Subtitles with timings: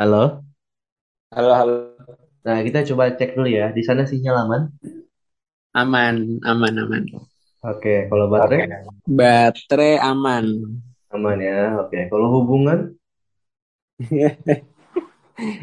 [0.00, 0.40] Halo.
[1.28, 1.74] Halo, halo.
[2.40, 3.68] Nah, kita coba cek dulu ya.
[3.68, 4.62] Di sana sinyal aman.
[5.76, 7.02] Aman, aman, aman.
[7.60, 8.64] Oke, kalau baterai
[9.04, 10.44] Baterai aman.
[11.12, 11.76] aman ya.
[11.84, 12.96] Oke, kalau hubungan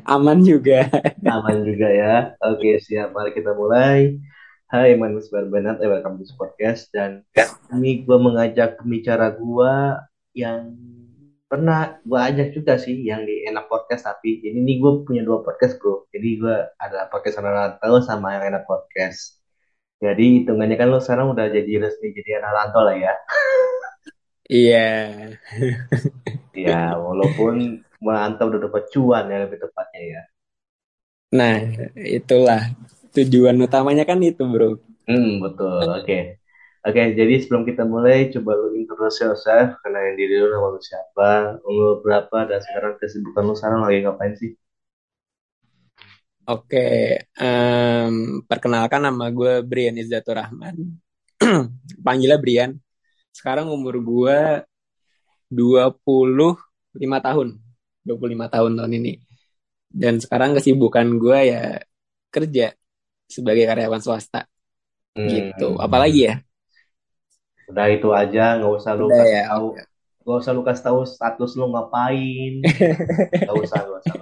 [0.05, 0.85] Aman juga.
[1.26, 2.38] aman juga ya.
[2.45, 3.17] Oke, siap.
[3.17, 4.22] Mari kita mulai.
[4.70, 5.81] Hai, Manus Barbenat.
[5.81, 6.94] Eh, welcome to this podcast.
[6.94, 7.26] Dan
[7.73, 9.73] ini gue mengajak pembicara gue
[10.38, 10.77] yang
[11.48, 15.40] pernah gue ajak juga sih yang di Enak Podcast tapi jadi ini gue punya dua
[15.48, 19.40] podcast bro jadi gue ada podcast Rantau sama yang Enak Podcast
[20.04, 23.16] jadi hitungannya kan lo sekarang udah jadi resmi jadi anak rantau lah ya
[24.48, 24.88] Iya.
[26.58, 30.22] Ya, walaupun mantap udah dapat cuan ya lebih tepatnya ya.
[31.38, 31.54] Nah,
[31.94, 32.73] itulah
[33.14, 34.82] tujuan utamanya kan itu, bro.
[35.06, 35.86] Hmm, betul.
[35.86, 36.42] Oke.
[36.88, 41.59] Oke, jadi sebelum kita mulai, coba lu introduce yourself, kenalin diri lu, nama lu siapa,
[41.67, 44.52] umur berapa, dan sekarang kesibukan lu sekarang lagi ngapain sih?
[46.48, 46.80] Oke,
[47.36, 50.95] em, perkenalkan nama gue Brian Izzatur Rahman.
[52.08, 52.72] Panggilnya Brian.
[53.36, 54.39] Sekarang umur gue
[55.52, 56.56] dua puluh
[56.95, 57.59] lima tahun.
[58.08, 59.14] 25 tahun tahun ini.
[59.92, 61.64] Dan sekarang kesibukan gue ya
[62.31, 62.72] kerja
[63.28, 64.48] sebagai karyawan swasta
[65.28, 65.76] gitu.
[65.76, 66.36] Hmm, Apalagi ya?
[67.70, 69.82] Udah itu aja, nggak usah lu Udah kasih ya, tahu, oke.
[70.23, 72.54] nggak usah lu kasih tahu status lu ngapain,
[73.44, 74.16] nggak usah, nggak usah.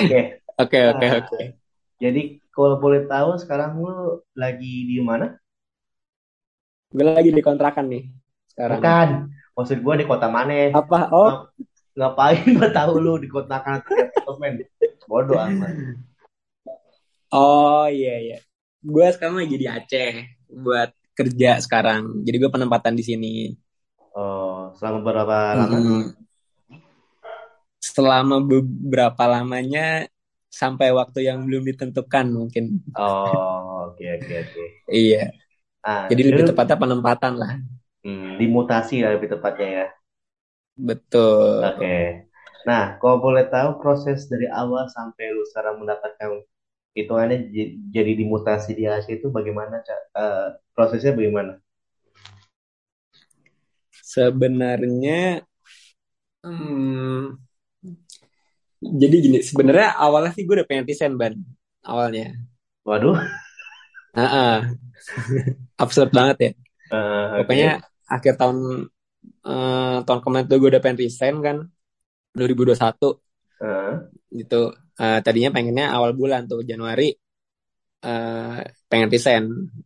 [0.00, 0.20] Oke,
[0.62, 1.36] Oke, oke, Nah, oke.
[2.02, 2.20] jadi
[2.54, 3.92] kalau boleh tahu sekarang lu
[4.42, 5.26] lagi di mana?
[6.94, 8.04] Gue lagi di kontrakan nih
[8.52, 8.82] sekarang.
[8.82, 9.08] Bukan,
[9.56, 10.52] maksud gue di kota mana?
[10.78, 10.98] Apa?
[11.12, 11.50] Oh, Ngap-
[11.98, 14.52] ngapain gue tahu lu di kota kan di apartemen?
[15.08, 15.72] Bodoh amat.
[17.34, 18.36] oh iya iya.
[18.92, 20.12] Gue sekarang lagi di Aceh
[20.64, 22.02] buat kerja sekarang.
[22.26, 23.28] Jadi gue penempatan di sini.
[24.20, 25.78] Oh, selama berapa lama?
[25.78, 26.16] Mm-mm.
[27.80, 30.10] Selama beberapa lamanya
[30.50, 32.64] sampai waktu yang belum ditentukan mungkin.
[32.96, 34.64] Oh, oke oke oke.
[34.90, 35.18] Iya.
[35.84, 37.52] Ah, Jadi lebih itu tepatnya penempatan lah.
[38.04, 39.86] hmm, dimutasi ya lebih tepatnya ya.
[41.66, 41.86] Oke.
[41.86, 41.86] Betul.
[42.68, 46.30] Nah, kalau boleh tahu proses dari awal sampai lu sekarang mendapatkan
[46.96, 47.52] hitungannya
[47.92, 49.84] jadi dimutasi di Asia itu bagaimana?
[50.16, 51.60] Eh, prosesnya bagaimana?
[54.06, 55.44] Sebenarnya,
[56.40, 57.36] hmm,
[58.80, 59.38] jadi gini.
[59.44, 61.34] Sebenarnya awalnya sih gue udah pengen resign ban
[61.84, 62.32] awalnya.
[62.86, 63.18] Waduh.
[64.16, 64.64] Ah,
[65.76, 66.52] absurd banget ya.
[66.86, 68.86] Eh, Pokoknya akhir tahun
[69.26, 71.56] eh, tahun kemarin tuh gue udah pengen resign kan
[72.30, 73.18] 2021
[73.58, 73.92] Eh,
[74.32, 74.74] gitu.
[74.96, 77.12] Eh, tadinya pengennya awal bulan tuh Januari
[78.04, 78.58] eh,
[78.90, 79.44] pengen resign.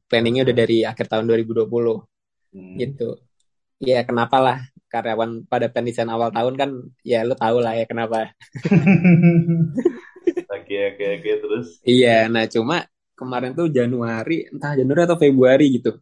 [0.08, 2.74] Planningnya udah dari akhir tahun 2020 hmm.
[2.80, 3.18] gitu.
[3.80, 4.58] Ya kenapa lah
[4.90, 6.70] karyawan pada pengen resign awal tahun kan
[7.06, 8.30] ya lu tahu lah ya kenapa.
[10.50, 11.68] Oke oke oke terus.
[11.82, 12.86] Iya, nah cuma
[13.18, 15.98] kemarin tuh Januari, entah Januari atau Februari gitu.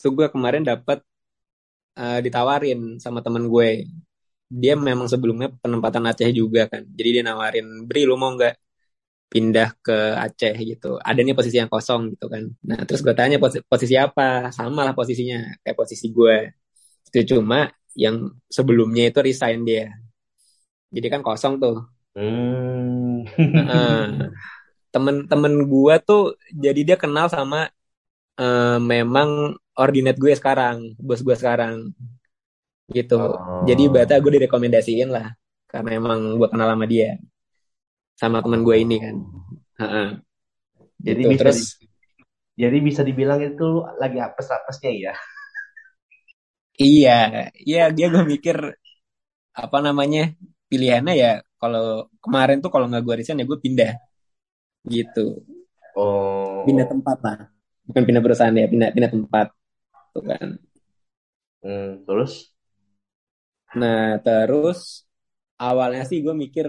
[0.00, 1.04] Tuh gue kemarin dapat
[2.00, 3.84] eh, ditawarin sama temen gue.
[4.50, 6.82] Dia memang sebelumnya penempatan Aceh juga kan.
[6.98, 8.54] Jadi dia nawarin, Bri lu mau nggak
[9.32, 9.96] pindah ke
[10.26, 10.98] Aceh gitu.
[11.00, 12.44] Ada nih posisi yang kosong gitu kan.
[12.66, 14.50] Nah terus gue tanya posi- posisi apa?
[14.54, 16.36] Sama lah posisinya kayak posisi gue.
[17.10, 18.16] Itu cuma yang
[18.50, 19.90] sebelumnya itu resign dia.
[20.90, 21.76] Jadi kan kosong tuh.
[22.18, 23.22] Hmm.
[23.38, 24.30] Heeh.
[24.90, 27.70] Temen-temen gue tuh jadi dia kenal sama
[28.40, 31.94] eh, memang ordinate gue sekarang, bos gue sekarang
[32.96, 33.14] gitu.
[33.68, 35.26] Jadi Oh, Bata gue direkomendasiin lah
[35.70, 37.08] karena emang gue kenal sama dia,
[38.20, 39.16] sama teman gue ini kan.
[39.80, 40.08] Heeh,
[41.06, 41.28] jadi gitu.
[41.32, 41.62] bisa Terus di,
[42.62, 43.68] jadi bisa dibilang itu
[44.02, 45.14] lagi apes-apesnya ya.
[46.86, 47.10] iya,
[47.68, 48.56] iya dia gue mikir
[49.62, 50.20] apa namanya
[50.70, 51.30] pilihannya ya
[51.60, 51.82] kalau
[52.24, 53.90] kemarin tuh kalau nggak gue resign ya gue pindah
[54.94, 55.20] gitu,
[56.64, 57.38] pindah Oh, tempat lah,
[57.88, 59.46] bukan pindah perusahaan ya, pindah pindah tempat
[60.14, 60.48] tuh kan.
[61.62, 62.52] hmm, terus?
[63.78, 65.06] Nah terus
[65.60, 66.66] awalnya sih gue mikir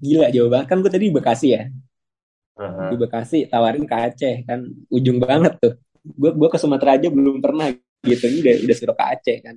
[0.00, 1.62] gila jauh banget kan gue tadi di Bekasi ya?
[1.70, 2.96] Di Aha.
[2.96, 5.74] Bekasi tawarin ke Aceh kan ujung banget tuh.
[6.02, 7.70] Gue gue ke Sumatera aja belum pernah
[8.00, 9.56] gitu ini udah udah suruh ke Aceh kan.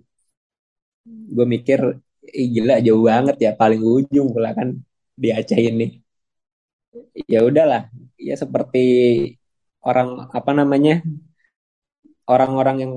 [1.08, 1.80] Gue mikir
[2.24, 4.76] gila jauh banget ya paling ujung pula kan
[5.16, 5.88] di Aceh ini.
[7.26, 8.86] Ya udahlah ya seperti
[9.84, 11.04] orang apa namanya
[12.30, 12.94] orang-orang yang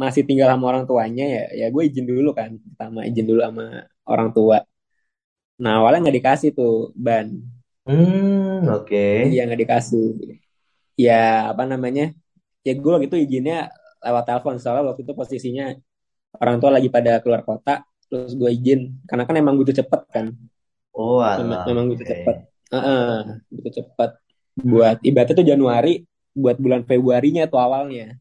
[0.00, 3.64] masih tinggal sama orang tuanya ya ya gue izin dulu kan pertama izin dulu sama
[4.08, 4.58] orang tua.
[5.62, 6.72] Nah awalnya nggak dikasih tuh
[7.04, 7.26] ban.
[7.86, 9.02] Hmm, oke.
[9.32, 10.02] iya nggak dikasih.
[11.04, 11.12] Ya
[11.52, 12.02] apa namanya
[12.66, 13.54] ya gue waktu itu izinnya
[14.04, 15.64] lewat telepon soalnya waktu itu posisinya
[16.42, 18.80] orang tua lagi pada keluar kota terus gue izin.
[19.08, 20.26] Karena kan emang butuh cepet kan.
[20.92, 22.12] Oh, alah, memang butuh oke.
[22.12, 22.36] cepat
[22.72, 23.16] Heeh,
[23.52, 24.10] butuh cepat
[24.56, 25.92] buat ibaratnya tuh Januari
[26.32, 28.16] buat bulan Februarinya tuh awalnya.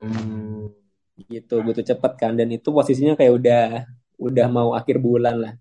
[0.00, 0.66] Hmm,
[1.28, 2.32] gitu butuh cepat kan.
[2.38, 3.62] Dan itu posisinya kayak udah
[4.18, 5.52] udah mau akhir bulan lah.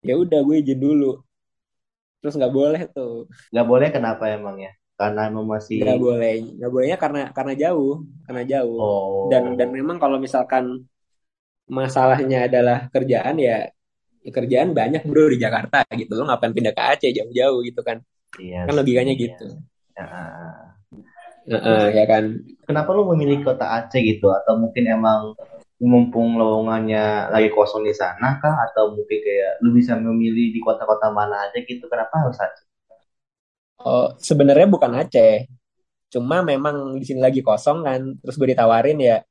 [0.00, 1.20] Ya udah gue izin dulu.
[2.20, 3.28] Terus nggak boleh tuh.
[3.52, 4.70] Nggak boleh kenapa emangnya?
[5.00, 6.32] Karena emang masih, nggak boleh.
[6.60, 8.04] Nggak bolehnya karena karena jauh.
[8.28, 8.76] Karena jauh.
[9.32, 10.84] Dan dan oh, memang kalau misalkan
[11.64, 13.64] masalahnya adalah kerjaan ya,
[14.20, 16.12] ya kerjaan banyak bro di Jakarta gitu.
[16.12, 18.04] Lo ngapain pindah ke Aceh jauh-jauh gitu kan?
[18.36, 19.22] Iya kan logikanya Iya.
[19.24, 19.46] gitu.
[19.96, 20.79] Nah,
[21.46, 22.24] Terus ya kan
[22.68, 24.28] kenapa lu memilih kota Aceh gitu?
[24.32, 25.32] Atau mungkin emang
[25.80, 28.68] mumpung lowongannya lagi kosong di sana kah?
[28.70, 31.88] Atau mungkin kayak lu bisa memilih di kota-kota mana aja gitu?
[31.88, 32.70] Kenapa harus Aceh?
[33.84, 35.48] oh sebenarnya bukan Aceh
[36.10, 39.22] cuma memang di sini lagi kosong kan terus gue ditawarin ya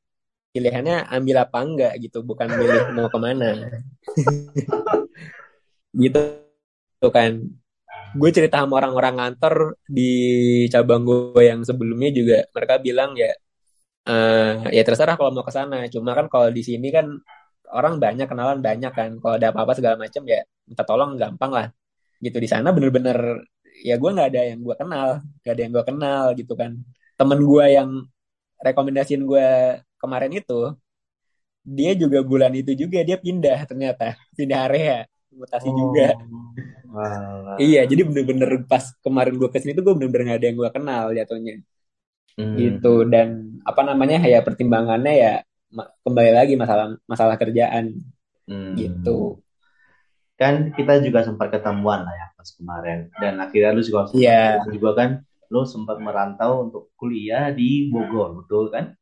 [0.55, 3.51] pilihannya ambil apa enggak gitu bukan milih mau ke mana
[6.01, 6.19] gitu
[7.11, 7.45] kan
[8.15, 10.11] gue cerita sama orang-orang kantor di
[10.73, 13.31] cabang gue yang sebelumnya juga mereka bilang ya
[14.09, 15.85] eh, ya terserah kalau mau ke sana.
[15.93, 17.05] Cuma kan kalau di sini kan
[17.77, 19.09] orang banyak kenalan banyak kan.
[19.21, 21.67] Kalau ada apa-apa segala macam ya minta tolong gampang lah.
[22.23, 23.17] Gitu di sana bener-bener
[23.85, 25.09] ya gue nggak ada yang gue kenal
[25.41, 26.71] nggak ada yang gue kenal gitu kan.
[27.19, 27.89] Temen gue yang
[28.65, 29.47] rekomendasiin gue
[30.01, 30.75] kemarin itu
[31.63, 35.05] dia juga bulan itu juga dia pindah ternyata pindah area
[35.39, 36.13] mutasi juga.
[36.89, 37.55] Oh, alah.
[37.61, 40.69] iya jadi bener-bener pas kemarin gue ke sini tuh gue bener-bener gak ada yang gue
[40.73, 41.55] kenal jatuhnya.
[42.39, 43.27] Gitu Hmm, dan
[43.67, 45.33] apa namanya ya pertimbangannya ya
[46.01, 47.99] kembali lagi masalah masalah kerjaan.
[48.75, 49.19] Gitu.
[49.37, 49.43] Hmm.
[50.39, 52.99] Kan kita juga sempat ketemuan lah ya pas kemarin.
[53.19, 54.63] Dan akhirnya lu juga sempat iya.
[54.71, 55.09] juga kan,
[55.51, 58.95] lu sempat merantau untuk kuliah di Bogor, betul kan?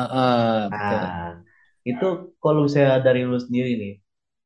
[0.00, 0.98] Heeh, betul.
[1.04, 1.32] Nah,
[1.84, 2.08] itu
[2.40, 3.94] kalau saya dari lu sendiri nih,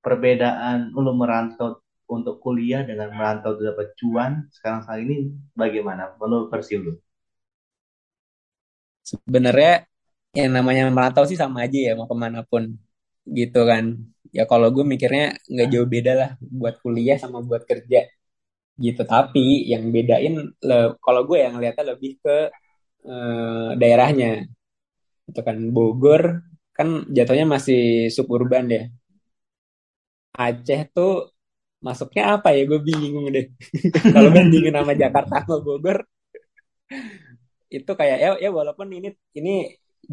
[0.04, 1.68] perbedaan lu merantau
[2.16, 5.16] untuk kuliah dengan merantau untuk dapat cuan sekarang saat ini
[5.56, 6.02] bagaimana?
[6.20, 6.92] Menurut versi lu?
[9.10, 9.70] sebenarnya
[10.38, 12.62] yang namanya merantau sih sama aja ya mau ke mana pun
[13.38, 13.84] gitu kan
[14.36, 17.98] ya kalau gue mikirnya nggak jauh beda lah buat kuliah sama buat kerja
[18.84, 20.34] gitu tapi yang bedain
[21.04, 22.36] kalau gue yang ngeliatnya lebih ke
[23.10, 24.28] eh, daerahnya
[25.30, 26.22] itu kan Bogor
[26.76, 27.80] kan jatuhnya masih
[28.16, 28.84] suburban deh
[30.32, 31.10] Aceh tuh
[31.86, 32.60] masuknya apa ya?
[32.70, 33.46] Gue bingung deh.
[34.14, 35.98] Kalau bandingin sama Jakarta sama Bogor
[37.76, 39.08] itu kayak ya ya walaupun ini
[39.38, 39.50] ini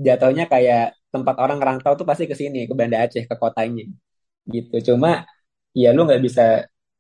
[0.06, 3.84] jatuhnya kayak tempat orang ngerantau tuh pasti ke sini ke Banda Aceh ke kotanya.
[4.54, 4.76] Gitu.
[4.88, 5.10] Cuma
[5.82, 6.44] ya lu nggak bisa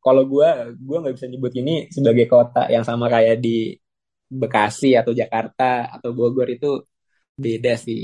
[0.05, 0.47] kalau gue
[0.87, 3.75] gue nggak bisa nyebut ini sebagai kota yang sama kayak di
[4.41, 5.63] Bekasi atau Jakarta
[5.95, 6.67] atau Bogor itu
[7.43, 8.01] beda sih.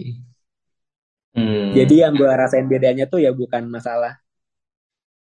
[1.77, 4.13] Jadi Hmm, yang gue rasain bedanya tuh ya bukan masalah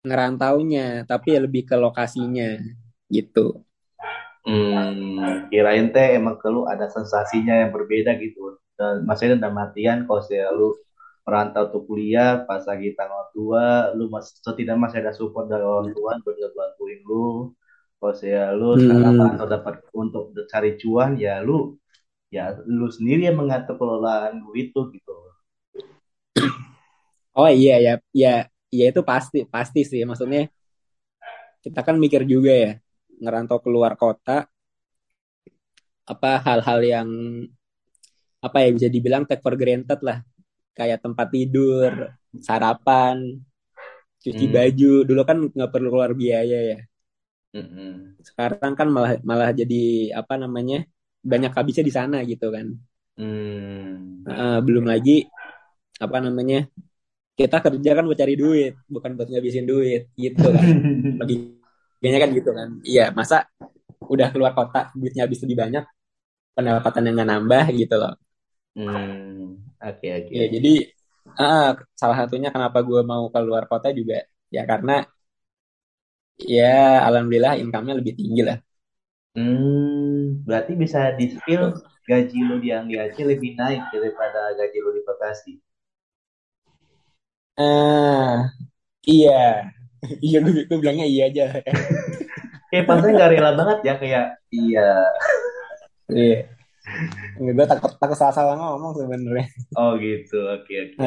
[0.05, 2.61] ngerantaunya tapi ya lebih ke lokasinya
[3.09, 3.65] gitu
[4.45, 8.61] hmm, kirain teh emang kalau ada sensasinya yang berbeda gitu.
[8.77, 10.77] Dan maksudnya dalam artian kalau saya lu
[11.25, 15.97] merantau tuh kuliah pas lagi tanggal tua, lu masih setidaknya masih ada support dari orang
[15.97, 17.57] tua buat ngebantuin lu.
[17.97, 19.19] Kalau saya lu sekarang hmm.
[19.21, 21.81] merantau dapat untuk cari cuan ya lu
[22.29, 25.15] ya lu sendiri yang mengatur pengelolaan duit tuh gitu.
[27.35, 30.01] oh iya ya ya ya itu pasti pasti sih.
[30.09, 30.41] Maksudnya
[31.65, 32.71] kita kan mikir juga ya
[33.23, 34.47] ngerantau keluar kota
[36.13, 37.09] apa hal-hal yang
[38.47, 40.19] apa ya bisa dibilang take for granted lah.
[40.77, 41.93] Kayak tempat tidur
[42.43, 43.17] sarapan
[44.23, 44.93] cuci Hmm, baju.
[45.09, 46.79] Dulu kan nggak perlu keluar biaya ya.
[47.55, 49.77] Hmm, sekarang kan malah malah jadi
[50.21, 50.77] apa namanya
[51.31, 52.67] banyak habisnya di sana gitu kan.
[53.17, 55.11] Hmm, Eh, belum lagi
[56.05, 56.59] apa namanya
[57.35, 60.67] kita kerja kan buat cari duit bukan buat ngabisin duit gitu kan.
[61.21, 62.69] Logikanya kan gitu kan.
[62.87, 63.37] Iya masa
[64.07, 65.85] udah keluar kota duitnya habis lebih banyak
[66.55, 68.15] pendapatan yang nggak nambah gitu loh.
[68.75, 70.55] Hmm, oke oke ya oke.
[70.59, 70.73] jadi
[71.39, 75.07] ah, salah satunya kenapa gue mau keluar kota juga ya karena
[76.39, 78.59] ya alhamdulillah income-nya lebih tinggi lah.
[79.35, 81.75] Hmm, berarti bisa di spill
[82.07, 85.53] gaji lu di yang di Aceh lebih naik daripada gaji lu di Bekasi.
[87.59, 88.51] Ah
[89.05, 89.71] iya.
[90.21, 91.65] Iya gue, gue bilangnya iya aja.
[92.69, 94.91] Kayak pantasnya nggak rela banget ya kayak iya.
[96.13, 96.39] iya.
[97.41, 99.49] Gue takut takut salah-salah ngomong sebenarnya.
[99.81, 101.01] Oh gitu, oke oke.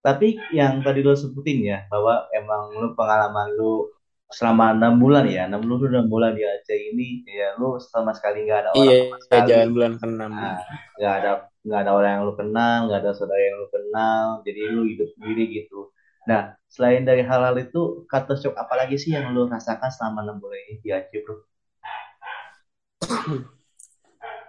[0.00, 3.92] Tapi yang tadi lu sebutin ya bahwa emang lu pengalaman lu
[4.28, 8.44] selama enam bulan ya, enam lu enam bulan di Aceh ini ya lu sama sekali
[8.44, 10.58] nggak ada orang iya sama sekali, jalan bulan ke-6 Ah,
[11.00, 11.30] nggak ada
[11.68, 15.08] nggak ada orang yang lu kenal, nggak ada saudara yang lu kenal, jadi lu hidup
[15.12, 15.92] sendiri gitu.
[16.24, 20.40] Nah, selain dari hal-hal itu, culture shock apa lagi sih yang lu rasakan selama enam
[20.40, 21.36] bulan ini di Aceh, bro?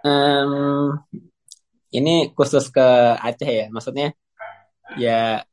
[0.08, 0.52] Em,
[1.92, 2.88] ini khusus ke
[3.20, 4.16] Aceh ya, maksudnya
[4.96, 5.44] ya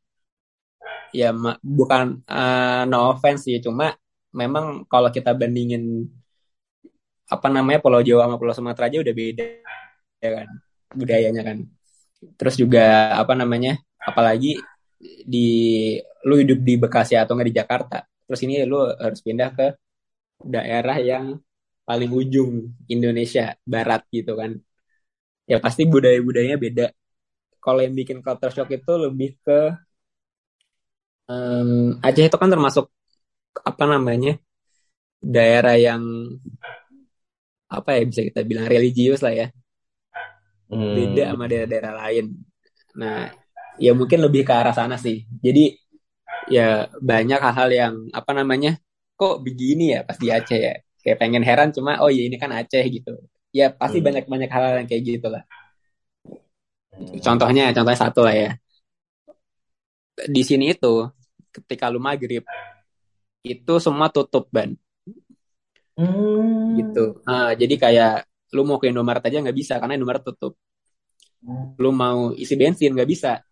[1.10, 3.90] ya bukan eh, no offense sih, cuma
[4.30, 6.06] memang kalau kita bandingin
[7.26, 9.46] apa namanya Pulau Jawa sama Pulau Sumatera aja udah beda
[10.22, 10.48] ya kan
[10.94, 11.58] budayanya kan.
[12.38, 14.58] Terus juga apa namanya, apalagi
[15.26, 15.48] di
[16.26, 19.66] lu hidup di Bekasi atau nggak di Jakarta, terus ini lu harus pindah ke
[20.42, 21.38] daerah yang
[21.86, 24.56] paling ujung Indonesia Barat gitu kan.
[25.46, 26.86] Ya pasti budaya-budayanya beda.
[27.64, 29.74] Kalau yang bikin culture shock itu lebih ke
[31.30, 31.70] em,
[32.06, 32.84] Aceh itu kan termasuk
[33.70, 34.32] apa namanya
[35.22, 36.02] daerah yang
[37.76, 39.46] apa ya bisa kita bilang religius lah ya,
[40.70, 41.30] beda Hmm.
[41.34, 42.26] sama daerah-daerah lain.
[42.98, 43.30] Nah,
[43.78, 45.26] ya mungkin lebih ke arah sana sih.
[45.44, 45.76] Jadi
[46.50, 48.78] ya banyak hal-hal yang apa namanya
[49.16, 50.74] kok begini ya pas di Aceh ya.
[51.02, 53.14] Kayak pengen heran cuma oh ya ini kan Aceh gitu.
[53.54, 54.06] Ya pasti Hmm.
[54.10, 55.42] banyak-banyak hal yang kayak gitu lah.
[56.92, 57.20] Hmm.
[57.22, 58.50] Contohnya, contohnya satu lah ya.
[60.16, 60.94] Di sini itu
[61.52, 62.44] ketika lu maghrib
[63.44, 64.74] itu semua tutup ban
[65.96, 66.76] Hmm.
[66.76, 67.24] gitu.
[67.24, 68.14] Ah, jadi kayak
[68.54, 70.54] lu mau ke Indomaret aja nggak bisa karena Indomaret tutup.
[71.78, 73.42] Lu mau isi bensin nggak bisa,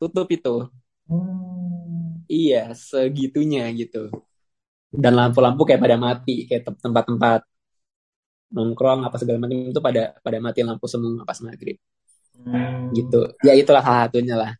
[0.00, 0.68] tutup itu.
[1.08, 2.24] Hmm.
[2.30, 4.08] Iya, segitunya gitu.
[4.92, 7.44] Dan lampu-lampu kayak pada mati, kayak tem- tempat-tempat
[8.52, 11.80] nongkrong apa segala macam itu pada pada mati lampu semua pas maghrib
[12.42, 12.90] Hmm.
[12.96, 13.28] gitu.
[13.44, 14.52] Ya itulah salah satunya lah.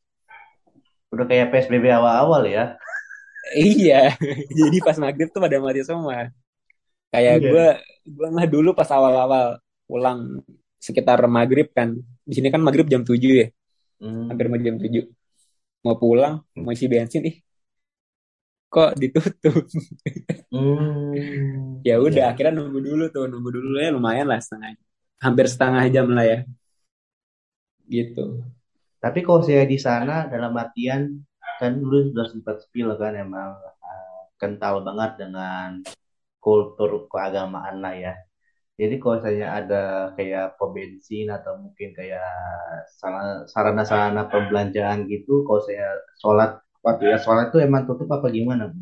[1.13, 2.77] Udah kayak PSBB awal-awal ya.
[3.53, 4.15] Iya,
[4.59, 6.31] jadi pas maghrib tuh pada mati semua.
[7.13, 7.67] Kayak gue,
[8.07, 10.43] gue mah dulu pas awal-awal pulang
[10.83, 11.95] sekitar maghrib kan.
[12.23, 13.47] Di sini kan maghrib jam 7 ya,
[14.03, 14.27] Hmm.
[14.31, 15.07] hampir mau jam 7.
[15.87, 17.37] Mau pulang, mau isi bensin, ih
[18.73, 19.69] kok ditutup.
[20.53, 21.81] Hmm.
[21.85, 22.33] Ya udah, Iya.
[22.33, 24.75] akhirnya nunggu dulu tuh, nunggu dulu ya lumayan lah setengah,
[25.21, 26.39] hampir setengah jam lah ya,
[27.89, 28.43] gitu.
[29.03, 31.21] Tapi kalau saya di sana dalam artian
[31.59, 35.83] kan dulu sudah sempat spill kan emang eh, kental banget dengan
[36.39, 38.15] kultur keagamaan lah ya.
[38.81, 39.83] Jadi kalau misalnya ada
[40.17, 42.25] kayak pom bensin atau mungkin kayak
[42.99, 45.87] sarana- sarana-sarana perbelanjaan gitu, kalau saya
[46.23, 46.51] sholat
[46.87, 48.65] waktu ya sholat itu emang tutup apa gimana?
[48.73, 48.81] Bu?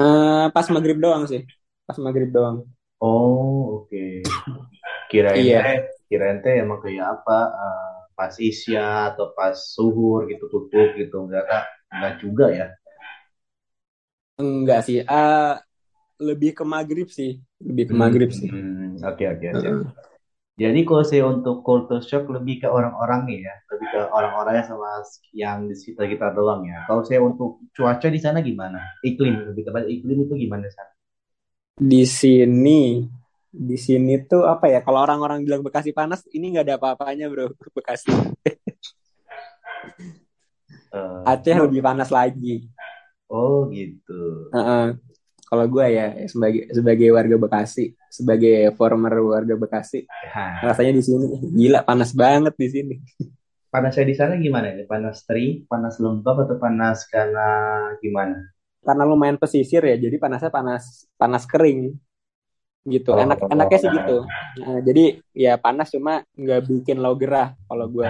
[0.00, 1.40] Eh, pas maghrib doang sih,
[1.86, 2.56] pas maghrib doang.
[3.00, 4.04] Oh oke.
[5.10, 5.76] Kirain Iya, teh,
[6.08, 7.38] kirain teh emang kayak apa?
[7.64, 11.44] eh, pas isya atau pas suhur gitu tutup gitu enggak
[11.94, 12.66] enggak juga ya.
[14.40, 14.98] enggak sih.
[15.12, 15.60] Ah,
[16.28, 17.30] lebih ke maghrib sih,
[17.62, 18.48] lebih ke maghrib sih.
[18.48, 19.70] Hmm, oke oke oke.
[20.56, 25.04] Jadi kalau saya untuk culture shock lebih ke orang-orangnya ya, lebih ke orang-orangnya sama
[25.36, 26.80] yang di sekitar kita doang ya.
[26.88, 28.80] Kalau saya untuk cuaca di sana gimana?
[29.04, 30.96] Iklim lebih tepat iklim itu gimana sana?
[31.76, 33.04] Di sini,
[33.52, 34.80] di sini tuh apa ya?
[34.80, 38.08] Kalau orang-orang bilang Bekasi panas, ini nggak ada apa-apanya bro, Bekasi.
[40.72, 42.64] Eh, Aceh lebih panas lagi.
[43.28, 44.48] oh gitu.
[44.56, 44.96] Heeh.
[45.46, 50.02] Kalau gue ya sebagai sebagai warga Bekasi, sebagai former warga Bekasi,
[50.34, 52.94] Nah, rasanya di sini gila panas banget di sini.
[53.72, 54.84] panasnya di sana gimana ya?
[54.88, 57.46] Panas terik, panas lembab atau panas karena
[58.02, 58.36] gimana?
[58.86, 61.94] Karena lumayan pesisir ya, jadi panasnya panas panas kering
[62.86, 63.10] gitu.
[63.14, 64.16] Oh, Enak enaknya sih gitu.
[64.62, 68.08] Nah, jadi ya panas cuma nggak bikin lo gerah kalau gue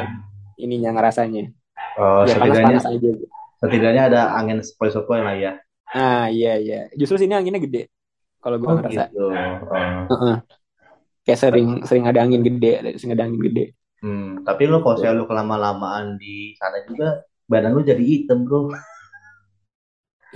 [0.61, 1.53] ininya ngerasanya.
[2.01, 3.11] oh, Ya panas setidaknya panas aja.
[3.61, 5.53] setidaknya ada angin sepoi-sepoi lah ya.
[5.97, 6.81] Ah iya iya.
[6.93, 7.89] Justru sini anginnya gede.
[8.45, 9.09] Kalau gue Oh ngerasa.
[9.09, 9.33] gitu.
[9.33, 10.05] Oh.
[10.13, 10.37] Heeh.
[11.25, 13.73] Kayak sering sering ada angin gede, sering ada angin gede.
[14.05, 18.69] Hmm, tapi lu kalau saya lu kelama-lamaan di sana juga badan lu jadi hitam bro.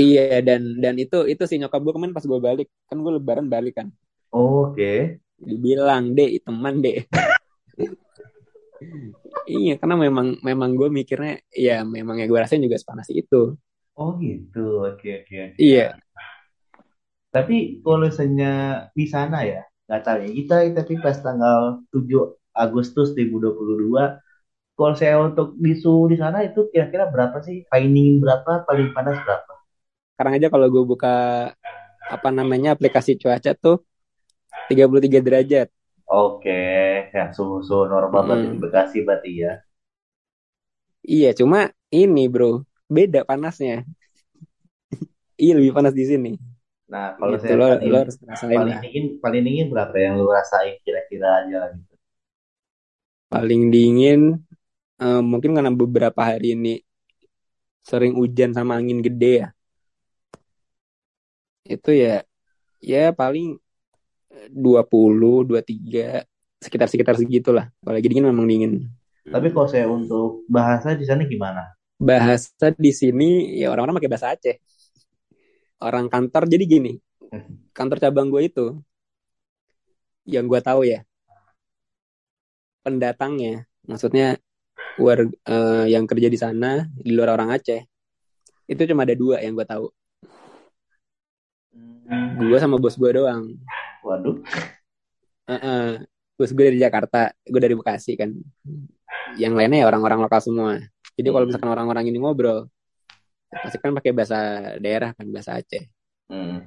[0.00, 3.52] Iya dan dan itu itu sih nyokap gue kemarin pas gue balik kan gue lebaran
[3.52, 3.92] balik kan
[4.32, 5.20] Oke.
[5.36, 7.04] dibilang dek teman dek
[9.44, 13.60] iya karena memang memang gue mikirnya ya memang ya gue rasain juga sepanas itu
[13.98, 14.58] Oh gitu.
[14.88, 15.58] Oke oke oke.
[15.58, 15.94] iya
[17.34, 18.50] Tapi kalau misalnya
[18.98, 21.60] di sana ya, nggak tahu ya kita tapi pas tanggal
[21.94, 22.22] 7
[22.64, 24.04] Agustus 2022,
[24.78, 27.56] kalau saya untuk di suhu di sana itu kira-kira berapa sih?
[27.70, 28.52] Paling dingin berapa?
[28.68, 29.52] Paling panas berapa?
[30.14, 31.08] sekarang aja kalau gue buka
[32.14, 33.76] apa namanya aplikasi cuaca tuh
[34.68, 35.68] 33 derajat
[36.24, 36.56] Oke,
[37.14, 38.60] ya suhu-suhu normal berarti di.
[38.62, 39.52] Bekasi berarti ya.
[41.14, 41.58] iya cuma
[42.00, 42.46] ini bro
[42.90, 43.86] beda panasnya.
[45.40, 46.32] Iya lebih panas di sini.
[46.90, 48.80] Nah, kalau gitu saya lo paling lo harus ngerasain paling lah.
[48.82, 51.94] dingin paling dingin berapa yang lu rasain kira-kira aja gitu.
[53.30, 54.20] paling dingin
[54.98, 56.82] eh, mungkin karena beberapa hari ini
[57.86, 59.48] sering hujan sama angin gede ya.
[61.64, 62.26] Itu ya
[62.82, 63.56] ya paling
[64.50, 66.26] 20 23
[66.60, 67.70] sekitar-sekitar segitulah.
[67.80, 68.72] Apalagi dingin memang dingin.
[69.24, 71.79] Tapi kalau saya untuk bahasa di sana gimana?
[72.00, 74.56] Bahasa di sini ya orang-orang pakai bahasa Aceh.
[75.84, 76.92] Orang kantor jadi gini.
[77.76, 78.66] Kantor cabang gue itu
[80.28, 81.02] yang gue tahu ya
[82.80, 84.36] pendatangnya maksudnya
[85.00, 87.82] war, eh, yang kerja di sana di luar orang Aceh
[88.70, 89.90] itu cuma ada dua yang gue tahu.
[92.38, 93.58] Gue sama bos gue doang.
[94.06, 94.38] Waduh.
[95.50, 96.06] Heeh.
[96.38, 98.30] bos gue dari Jakarta gue dari Bekasi kan.
[99.34, 100.78] Yang lainnya ya orang-orang lokal semua
[101.16, 102.70] jadi kalau misalkan orang-orang ini ngobrol
[103.50, 104.38] pasti kan pakai bahasa
[104.78, 105.84] daerah kan bahasa Aceh.
[106.30, 106.62] Hmm.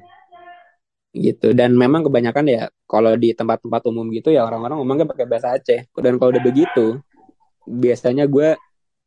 [1.14, 1.54] gitu.
[1.56, 5.88] Dan memang kebanyakan ya kalau di tempat-tempat umum gitu ya orang-orang ngomongnya pakai bahasa Aceh.
[5.96, 7.00] Dan kalau udah begitu
[7.64, 8.60] biasanya gue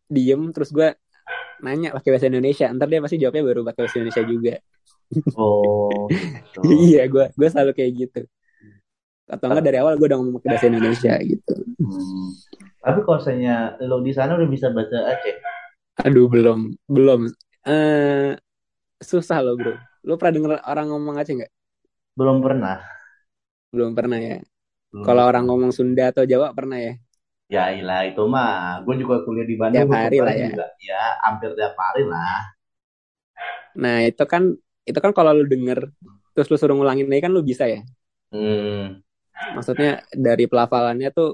[0.08, 0.96] diem terus gue
[1.60, 2.66] nanya pakai bahasa Indonesia.
[2.72, 4.54] Ntar dia pasti jawabnya baru pakai bahasa Indonesia juga.
[5.38, 6.60] Oh, gitu.
[6.90, 8.22] iya gue gue selalu kayak gitu.
[9.26, 11.54] Atau enggak dari awal gue udah ngomong pakai bahasa Indonesia gitu.
[11.82, 12.30] Hmm.
[12.86, 13.54] Tapi kalau misalnya
[13.88, 15.36] lo di sana udah bisa bahasa Aceh,
[16.04, 16.58] aduh belum
[16.94, 17.20] belum.
[17.66, 18.30] Eh
[19.10, 19.74] susah loh bro.
[20.08, 21.52] Lo pernah denger orang ngomong Aceh nggak?
[22.16, 22.96] Belum pernah.
[23.74, 24.36] belum pernah ya?
[24.92, 26.92] Belum kalau orang ngomong Sunda atau Jawa pernah ya?
[27.54, 30.50] Ya ilah itu mah, gue juga kuliah di Bandung, Tiap hari lah ya.
[30.50, 32.56] juga, ya hampir tiap hari lah.
[33.82, 34.42] nah itu kan
[34.88, 35.78] itu kan kalau lu denger
[36.32, 37.80] terus lu suruh ngulangin lagi kan lu bisa ya?
[38.32, 39.02] Hmm.
[39.54, 39.88] maksudnya
[40.26, 41.28] dari pelafalannya tuh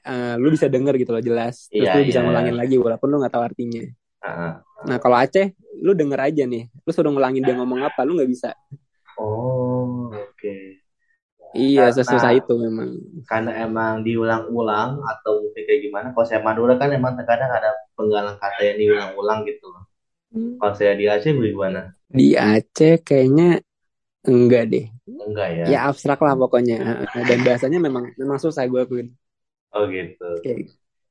[0.00, 2.26] eh, lu bisa denger gitu loh jelas terus Iya, lu bisa iya.
[2.26, 3.82] ngulangin lagi walaupun lu nggak tahu artinya
[4.18, 4.58] Ah.
[4.82, 8.26] nah kalau Aceh lu denger aja nih lu suruh ngulangin dia ngomong apa lu nggak
[8.28, 8.50] bisa
[9.14, 10.54] Oh, oke.
[11.52, 16.06] iya Karena- sesusah itu memang Karena emang diulang-ulang atau mungkin kayak gimana?
[16.12, 19.82] Kalau saya Madura kan emang terkadang ada penggalan kata yang diulang-ulang gitu loh.
[20.58, 21.94] Kalau saya di Aceh gimana?
[22.06, 23.58] di Aceh kayaknya
[24.24, 25.64] enggak deh Enggak ya?
[25.68, 26.76] ya abstrak lah pokoknya
[27.18, 29.08] dan bahasanya memang memang susah gue akuin
[29.74, 30.24] Oh gitu.
[30.44, 30.58] kayak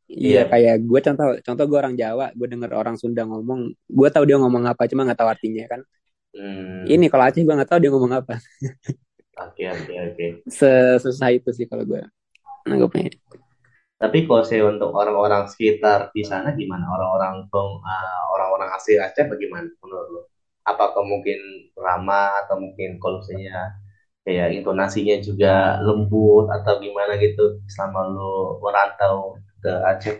[0.07, 0.25] Iya.
[0.31, 4.23] Iya kayak gue contoh contoh gue orang Jawa gue denger orang Sunda ngomong gue tahu
[4.23, 5.81] dia ngomong apa cuma nggak tahu artinya kan
[6.37, 6.85] Hmm.
[6.85, 8.37] ini kalau Aceh gue nggak tahu dia ngomong apa
[9.37, 10.25] Oke, oke, oke.
[10.49, 12.01] sesusah itu sih kalau gue
[12.69, 13.11] nanggapnya
[13.97, 16.85] Tapi kalau saya untuk orang-orang sekitar di sana gimana?
[16.85, 20.21] Orang-orang peng- ah, orang-orang asli Aceh bagaimana menurut lo?
[20.69, 21.39] Apakah mungkin
[21.73, 23.73] ramah atau mungkin kalau misalnya
[24.27, 29.15] kayak intonasinya juga lembut atau gimana gitu selama lo merantau
[29.63, 30.17] ke Aceh?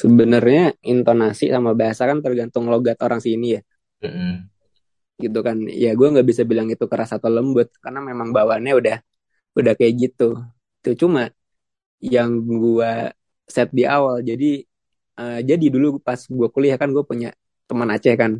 [0.00, 3.60] sebenarnya intonasi sama bahasa kan tergantung logat orang sini ya
[4.02, 4.48] Mm-mm.
[5.16, 8.96] gitu kan ya gue nggak bisa bilang itu keras atau lembut karena memang bawaannya udah
[9.58, 10.24] udah kayak gitu
[10.82, 11.22] itu cuma
[12.00, 12.92] yang gue
[13.54, 14.64] set di awal jadi
[15.20, 17.28] eh, jadi dulu pas gue kuliah kan gue punya
[17.68, 18.32] teman Aceh kan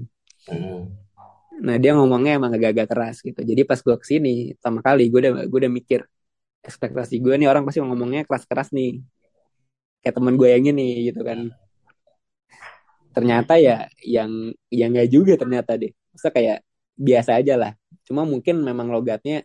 [0.48, 1.05] Mm-mm.
[1.64, 3.40] Nah dia ngomongnya emang agak-agak keras gitu.
[3.40, 6.00] Jadi pas gue ke sini pertama kali gue udah gue udah mikir
[6.66, 9.00] ekspektasi gue nih orang pasti ngomongnya keras-keras nih.
[10.02, 11.50] Kayak temen gue yang ini gitu kan.
[13.16, 15.92] Ternyata ya yang yang nggak juga ternyata deh.
[16.12, 16.60] Masa kayak
[16.96, 17.72] biasa aja lah.
[18.04, 19.44] Cuma mungkin memang logatnya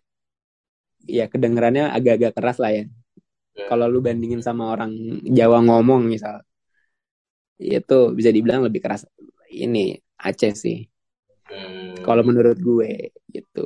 [1.07, 2.83] ya kedengerannya agak-agak keras lah ya.
[3.69, 4.91] Kalau lu bandingin sama orang
[5.27, 6.39] Jawa ngomong misal,
[7.59, 9.05] itu bisa dibilang lebih keras.
[9.51, 10.90] Ini Aceh sih.
[11.49, 11.95] Hmm.
[12.05, 12.89] Kalau menurut gue
[13.35, 13.59] gitu.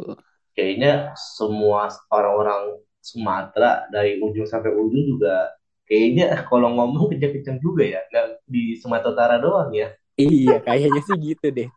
[0.55, 5.53] kayaknya semua orang-orang Sumatera dari ujung sampai ujung juga
[5.85, 9.87] kayaknya kalau ngomong kenceng-kenceng juga ya nggak di Sumatera Utara doang ya
[10.21, 11.67] Iya, kayaknya sih gitu deh.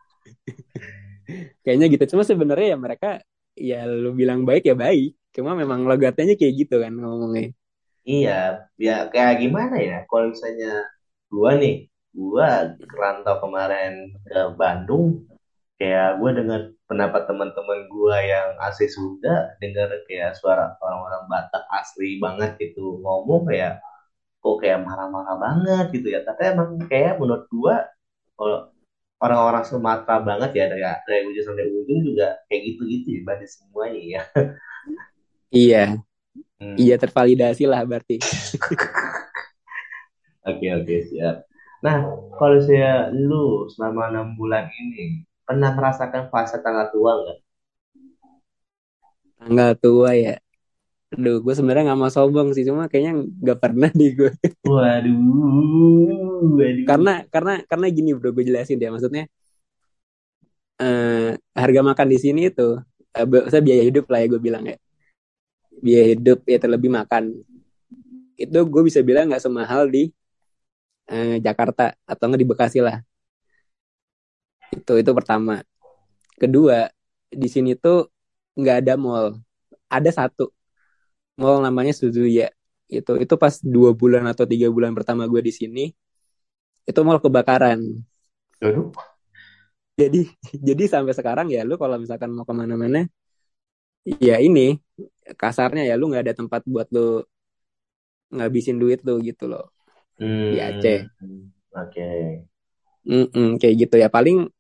[1.65, 2.05] kayaknya gitu.
[2.17, 3.07] Cuma sebenarnya ya mereka
[3.59, 5.09] ya lu bilang baik ya baik.
[5.35, 7.53] Cuma memang logatnya kayak gitu kan ngomongnya.
[8.13, 8.31] iya
[8.87, 10.69] ya kayak gimana ya kalau misalnya
[11.33, 11.75] gua nih
[12.19, 12.47] gua
[12.91, 13.93] kerantau kemarin
[14.29, 15.05] ke Bandung
[15.79, 16.61] kayak gua dengar
[16.91, 23.47] pendapat teman-teman gua yang asli Sunda dengar kayak suara orang-orang Batak asli banget gitu ngomong
[23.51, 23.79] kayak
[24.43, 27.47] kok kayak marah-marah banget gitu ya tapi emang kayak menurut
[28.39, 28.71] kalau
[29.19, 34.03] orang-orang Sumatera banget ya dari, dari ujung sampai ujung juga kayak gitu-gitu ya berarti semuanya
[34.03, 34.23] ya
[35.49, 35.97] Iya,
[36.59, 36.75] Hmm.
[36.75, 38.19] iya tervalidasi lah berarti.
[40.49, 41.47] oke oke siap
[41.85, 42.03] nah
[42.35, 47.39] kalau saya lu selama enam bulan ini pernah merasakan fase tanggal tua nggak
[49.39, 50.35] Tanggal tua ya.
[51.15, 54.31] Aduh, gue sebenarnya nggak mau sombong sih, cuma kayaknya nggak pernah di gue.
[54.73, 55.19] waduh
[56.57, 58.91] waduh karena karena karena gini bro, gue jelasin ya.
[58.95, 59.25] Maksudnya
[60.81, 61.31] eh,
[61.63, 62.63] harga makan di sini itu,
[63.17, 64.77] eh, be- saya biaya hidup lah ya gue bilang ya.
[65.85, 67.25] Biaya hidup ya terlebih makan.
[68.45, 70.03] Itu gue bisa bilang nggak semahal di
[71.13, 72.97] eh, Jakarta atau nggak di Bekasi lah.
[74.75, 75.65] Itu itu pertama.
[76.39, 76.89] Kedua,
[77.29, 78.09] di sini tuh
[78.59, 79.39] nggak ada mall.
[79.89, 80.53] Ada satu
[81.41, 82.49] mall namanya Suzuya.
[82.89, 85.85] Itu itu pas dua bulan atau tiga bulan pertama gue di sini,
[86.89, 87.81] itu mall kebakaran.
[88.65, 88.91] Aduh.
[89.99, 90.31] Jadi
[90.69, 93.11] jadi sampai sekarang ya lu kalau misalkan mau ke mana-mana,
[94.29, 94.79] ya ini
[95.41, 97.25] kasarnya ya lu nggak ada tempat buat lu
[98.37, 99.65] ngabisin duit lu gitu loh
[100.19, 100.99] Hmm, di Aceh.
[101.79, 102.09] Oke.
[103.09, 104.51] Mm-mm, kayak gitu ya paling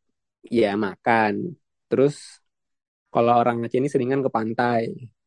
[0.51, 1.35] ya makan.
[1.89, 2.15] Terus
[3.15, 4.83] kalau orang Aceh ini seringan ke pantai.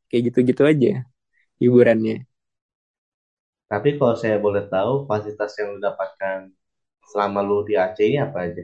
[0.10, 0.92] Kayak gitu-gitu aja
[1.62, 2.16] hiburannya.
[3.72, 6.40] Tapi kalau saya boleh tahu, fasilitas yang lu dapatkan
[7.10, 8.64] selama lu di Aceh ini apa aja?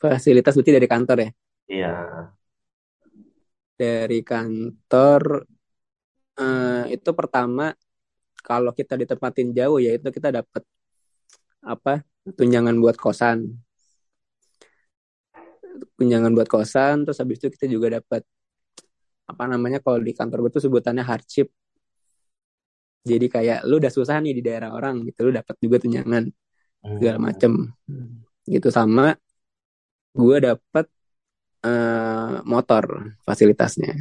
[0.00, 1.30] Fasilitas berarti dari kantor ya.
[1.68, 1.88] Iya.
[3.78, 5.22] Dari kantor
[6.40, 7.62] eh, itu pertama
[8.48, 10.62] kalau kita ditempatin jauh ya itu kita dapat
[11.72, 11.94] apa
[12.38, 13.38] tunjangan buat kosan.
[15.98, 18.22] Tunjangan buat kosan terus habis itu kita juga dapat
[19.24, 21.48] apa namanya kalau di kantor gue tuh sebutannya hardship.
[23.04, 26.24] Jadi kayak lu udah susah nih di daerah orang gitu lu dapat juga tunjangan
[26.96, 27.26] segala Hmm.
[27.28, 27.52] macem
[28.48, 29.16] gitu sama
[30.14, 30.86] gue dapat
[31.64, 32.84] eh, motor
[33.24, 33.92] fasilitasnya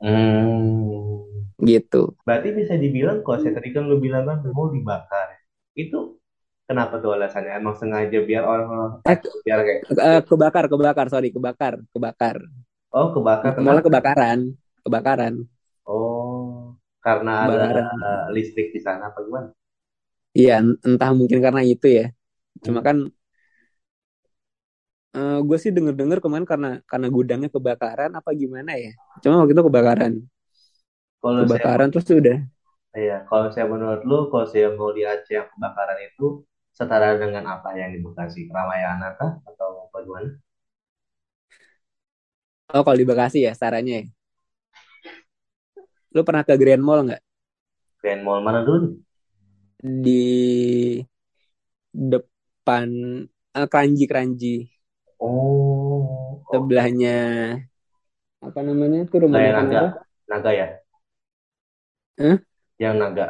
[0.00, 1.24] Hmm.
[1.60, 2.12] gitu.
[2.26, 5.40] Berarti bisa dibilang kalau saya tadi kan lu bilang kan mau dibakar.
[5.72, 6.20] Itu
[6.68, 7.52] kenapa tuh alasannya?
[7.60, 8.68] Emang sengaja biar orang
[9.10, 12.36] Eh, biar kayak eh, kebakar, kebakar, sorry, kebakar, kebakar.
[12.98, 13.84] oh kebakar Malah kenapa?
[13.86, 14.40] kebakaran,
[14.84, 15.34] kebakaran,
[15.92, 18.04] Oh, karena ada kebakaran.
[18.06, 19.48] uh, listrik di sana apa gimana?
[20.38, 20.52] Iya,
[20.88, 22.02] entah mungkin karena itu ya.
[22.64, 22.88] Cuma Hmm.
[22.88, 22.96] kan
[25.16, 28.90] eh, gue sih denger-denger kemarin karena karena gudangnya kebakaran apa gimana ya.
[29.22, 30.12] Cuma waktu itu kebakaran,
[31.22, 32.38] Kalau saya kebakaran terus udah.
[33.08, 36.26] ya, kalau saya menurut lu, kalau saya mau di Aceh yang kebakaran itu
[36.74, 38.50] setara dengan apa yang di Bekasi?
[38.50, 40.30] Keramaian kah atau apa gimana?
[42.74, 44.04] Oh, kalau di Bekasi ya sarannya ya.
[46.10, 47.22] Lu pernah ke Grand Mall nggak?
[48.02, 48.98] Grand Mall mana dulu?
[49.78, 50.26] Di
[51.94, 52.88] depan
[53.54, 54.66] eh, Kranji Kranji
[55.22, 57.16] Oh, oh, sebelahnya
[58.44, 60.00] apa namanya tuh rumah kayak makan naga, apa?
[60.28, 60.66] naga ya?
[62.20, 62.36] Hah?
[62.76, 63.26] Yang naga.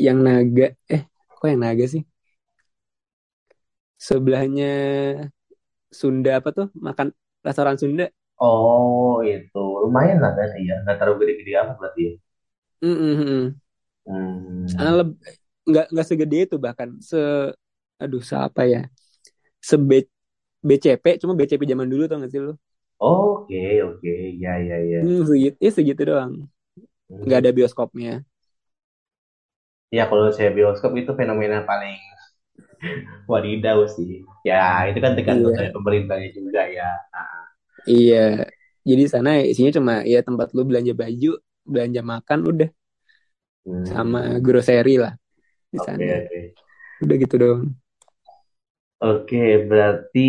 [0.00, 0.66] Yang naga.
[0.88, 1.02] Eh,
[1.46, 2.02] kok yang naga sih?
[3.98, 4.66] Sebelahnya
[5.98, 6.66] Sunda apa tuh?
[6.86, 7.08] Makan
[7.46, 8.06] restoran Sunda.
[8.48, 10.74] Oh, itu lumayan lah berarti ya.
[10.82, 12.12] Nggak terlalu gede-gede apa berarti ya?
[12.82, 13.60] Mm-mm.
[14.06, 14.96] Hmm.
[14.98, 15.18] Leb-
[15.68, 17.18] nggak nggak segede itu bahkan se
[18.02, 18.80] aduh siapa ya
[19.68, 20.10] se B-
[20.68, 22.52] BCP cuma BCP zaman dulu tau gak sih lu
[23.10, 25.00] Oke, oke, ya, ya, ya.
[25.00, 26.32] hmm, segitu ya segitu doang
[27.26, 27.42] nggak Hmm.
[27.42, 28.12] ada bioskopnya
[29.94, 31.96] Ya, kalau saya bioskop itu fenomena paling
[33.30, 34.22] wadidaw sih.
[34.46, 36.88] Ya, itu kan tergantung dari iya pemerintahnya juga ya.
[37.14, 37.46] Ah,
[37.90, 38.16] iya
[38.88, 41.28] jadi sana isinya cuma ya tempat lu belanja baju
[41.72, 42.68] belanja makan udah
[43.90, 44.44] sama Hmm.
[44.44, 45.12] grocery lah
[45.74, 46.56] di sana oke.
[47.04, 47.62] udah gitu doang
[49.10, 49.36] Oke,
[49.70, 50.20] berarti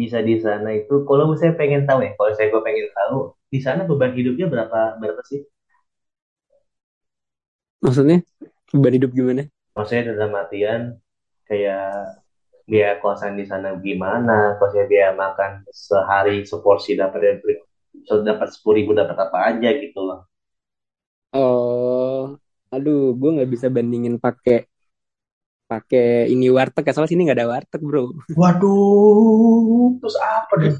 [0.00, 0.94] bisa di sana itu.
[1.08, 3.16] Kalau saya pengen tahu ya, kalau saya gue pengen tahu,
[3.52, 5.40] di sana beban hidupnya berapa berapa sih?
[7.82, 8.16] maksudnya
[8.76, 9.42] beban hidup gimana
[9.76, 10.80] Maksudnya dalam artian
[11.48, 11.86] kayak
[12.70, 14.38] biaya kosan di sana gimana?
[14.72, 15.52] Saya biaya makan
[15.86, 17.20] sehari seporsi dapat
[18.28, 20.20] dapat sepuluh ribu dapat apa aja gitu loh.
[21.38, 22.20] oh
[22.74, 24.56] aduh gue nggak bisa bandingin pakai
[25.70, 28.02] pakai ini warteg ya soalnya sini nggak ada warteg bro
[28.38, 30.76] Waduh, terus apa dong?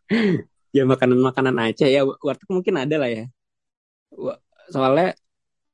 [0.76, 3.24] ya makanan-makanan Aceh ya warteg mungkin ada lah ya
[4.72, 5.14] soalnya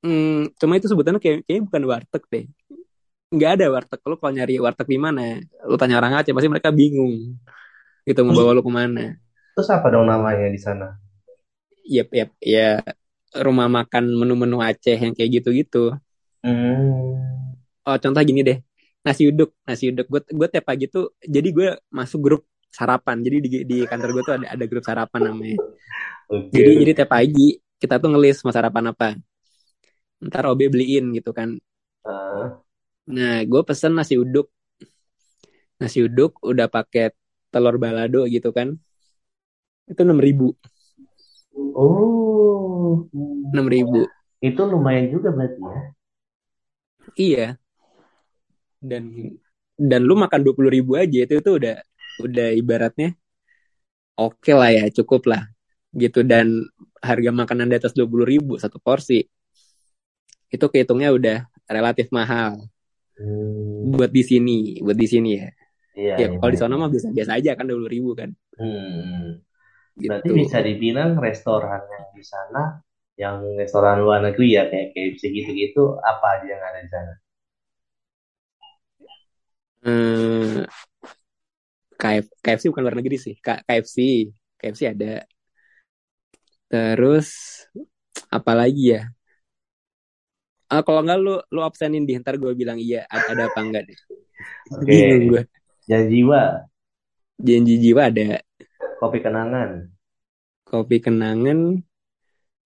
[0.04, 2.44] hmm, cuma itu sebutannya kayak kayaknya bukan warteg deh.
[3.28, 4.00] Nggak ada warteg.
[4.06, 7.36] Lu kalau nyari warteg di mana lu tanya orang Aceh pasti mereka bingung.
[8.06, 9.18] Gitu mau bawa lu ke mana.
[9.58, 10.96] Terus apa dong namanya di sana?
[11.88, 12.68] ya ya ya
[13.40, 15.96] rumah makan menu-menu Aceh yang kayak gitu-gitu.
[16.38, 17.56] Hmm.
[17.82, 18.58] oh contoh gini deh.
[19.02, 19.56] Nasi uduk.
[19.64, 20.06] Nasi uduk.
[20.06, 23.24] Gue gue tiap pagi tuh jadi gue masuk grup sarapan.
[23.24, 25.58] Jadi di, di kantor gue tuh ada ada grup sarapan namanya.
[26.28, 26.52] Oke.
[26.52, 29.16] jadi jadi tiap pagi kita tuh ngelis mau sarapan apa
[30.22, 31.58] ntar OB beliin gitu kan.
[32.02, 32.58] Ah,
[33.06, 34.50] nah gue pesen nasi uduk.
[35.78, 37.14] Nasi uduk udah pakai
[37.54, 38.74] telur balado gitu kan.
[39.88, 40.52] Itu enam ribu.
[41.74, 43.08] Oh,
[43.54, 44.04] enam ribu.
[44.38, 45.80] Itu lumayan juga berarti ya.
[47.18, 47.46] iya.
[48.78, 49.34] Dan
[49.78, 51.76] dan lu makan dua puluh ribu aja itu itu udah
[52.22, 53.14] udah ibaratnya
[54.18, 55.42] oke lah ya cukup lah.
[55.94, 56.66] Gitu dan
[57.00, 59.22] harga makanan di atas dua puluh ribu satu porsi
[60.54, 61.36] itu kehitungnya udah
[61.68, 62.52] relatif mahal.
[63.18, 65.46] Hmm, buat di sini buat di sini ya.
[65.98, 66.80] Iya, ya iya, kalau di sana iya.
[66.80, 68.30] mah biasa biasa aja kan dua ribu kan.
[68.60, 69.24] Hmm,
[70.06, 70.34] berarti gitu.
[70.40, 72.62] bisa dibilang restoran yang di sana,
[73.22, 77.12] yang restoran luar negeri ya kayak KFC gitu-gitu, apa aja yang ada di sana?
[79.82, 80.66] eh,
[82.00, 83.34] KF, KFC bukan luar negeri sih.
[83.44, 83.96] K- KFC
[84.60, 85.12] KFC ada.
[86.68, 87.28] Terus
[88.32, 89.00] apa lagi ya
[90.68, 93.98] Ah, kalau nggak lu lu absenin di ntar gue bilang iya ada, apa enggak deh.
[94.76, 95.42] Oke, gue
[95.88, 96.42] Jangan jiwa,
[97.40, 98.44] janji jiwa ada.
[99.00, 99.88] Kopi kenangan.
[100.68, 101.80] kopi kenangan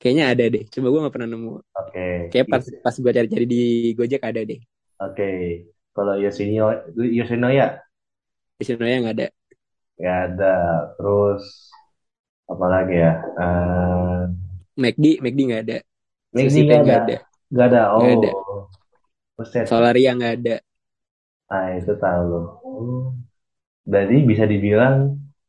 [0.02, 0.66] kayaknya ada deh.
[0.66, 1.52] Coba gue nggak pernah nemu.
[1.78, 2.82] Oke, kayak pas Yes.
[2.82, 3.62] pas gue cari-cari di
[3.94, 4.58] Gojek ada deh.
[4.98, 5.30] Oke.
[5.94, 7.78] Kalau Yoshino, Yoshinoya?
[8.58, 9.28] Sini nggak ada.
[9.94, 10.54] Ya ada.
[10.98, 11.70] Terus
[12.50, 13.12] apa lagi ya?
[13.38, 14.20] Eh,
[14.74, 15.78] McD McD nggak ada.
[16.34, 17.16] McD nggak ada, nggak ada
[17.52, 17.82] nggak ada.
[17.96, 18.68] nggak ada Oh,
[19.36, 19.68] buset.
[19.68, 20.56] Solaria nggak ada
[21.50, 22.46] Nah itu tahu loh.
[23.90, 24.96] Berarti bisa dibilang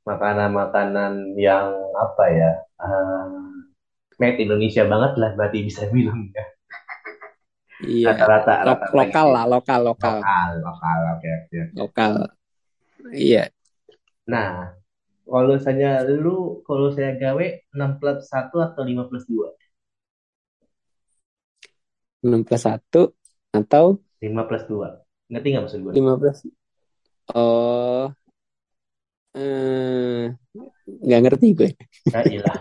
[0.10, 1.14] makanan-makanan
[1.48, 1.68] yang
[2.06, 2.52] apa ya?
[2.86, 3.28] eh,
[4.22, 5.32] made Indonesia banget lah.
[5.38, 6.44] Berarti bisa bilang ya.
[7.94, 9.34] iya Rata-rata, Lok, rata-rata lokal gitu.
[9.36, 11.00] lah lokal lokal Lokal, lokal.
[11.16, 11.80] Oke, oke, oke.
[11.80, 12.14] lokal
[13.14, 13.44] iya
[14.34, 14.50] Nah,
[15.32, 15.92] kalau misalnya
[16.24, 16.38] lu,
[16.68, 19.50] kalau saya gawe 6 plus 1 atau 5 plus 2?
[22.24, 23.12] 6 plus 1
[23.54, 23.86] atau
[24.24, 25.04] 5 plus 2.
[25.32, 25.94] Ngerti nggak maksud gue?
[25.94, 26.48] 15
[27.36, 28.06] oh
[29.36, 30.24] eh,
[31.06, 31.70] nggak ngerti gue
[32.14, 32.58] Nah, ilah.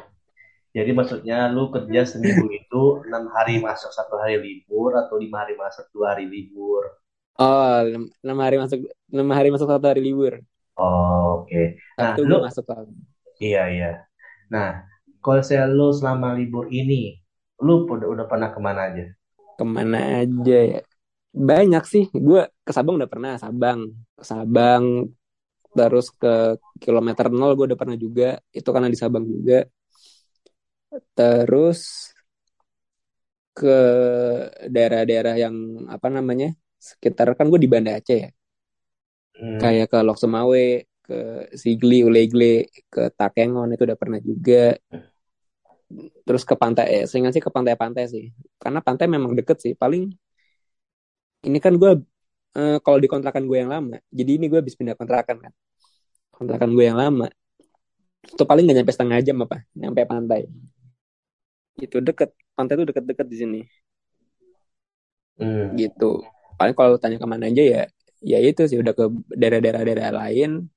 [0.72, 5.52] Jadi maksudnya lu kerja seminggu itu 6 hari masuk, satu hari libur, atau 5 hari
[5.60, 6.84] masuk, dua hari libur.
[7.40, 7.80] oh
[8.24, 8.78] enam hari masuk
[9.12, 10.34] enam hari masuk satu hari libur
[10.80, 11.76] Oh, oke.
[12.00, 12.88] Nah, Sabtu lu, masuk lah
[13.36, 13.90] iya, iya.
[14.48, 14.88] Nah,
[15.20, 17.20] kalau saya lu selama libur ini,
[17.60, 19.04] lu udah, udah pernah ke mana aja?
[19.62, 20.80] Ke mana aja ya.
[21.30, 22.04] Banyak sih.
[22.10, 23.80] Gue ke Sabang udah pernah Sabang
[24.18, 24.84] ke Sabang
[25.72, 28.42] terus ke kilometer nol gue udah pernah juga.
[28.50, 29.64] Itu karena di Sabang juga.
[31.16, 31.80] Terus
[33.52, 33.78] ke
[34.74, 35.54] daerah-daerah yang
[35.88, 38.30] apa namanya sekitar kan gue di Banda Aceh ya.
[39.36, 40.66] Hmm, kayak ke Lok Sumawe
[41.02, 41.18] ke
[41.56, 44.76] Sigli Ulegle ke Takengon itu udah pernah juga
[46.26, 48.24] terus ke pantai eh seingat sih ke pantai-pantai sih.
[48.62, 49.72] Karena pantai memang deket sih.
[49.76, 50.02] Paling
[51.48, 51.92] ini kan gue
[52.58, 55.52] eh, kalau di kontrakan gue yang lama jadi ini gue habis pindah kontrakan kan.
[56.32, 57.28] Kontrakan gue yang lama.
[58.22, 60.46] Itu paling gak nyampe setengah jam apa nyampe pantai.
[61.76, 63.60] Itu deket pantai itu deket-deket di sini.
[65.40, 65.74] Hmm.
[65.74, 66.22] gitu.
[66.60, 67.82] Paling kalau tanya ke mana aja ya
[68.22, 70.70] ya itu sih udah ke daerah-daerah daerah lain.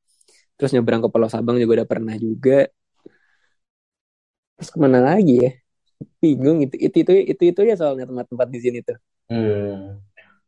[0.55, 2.65] Terus nyebrang ke Pulau Sabang juga udah pernah juga
[4.55, 5.49] terus ke mana lagi ya
[6.21, 8.97] bingung itu itu itu itu itu ya soalnya tempat-tempat di sini tuh
[9.31, 10.01] Hmm.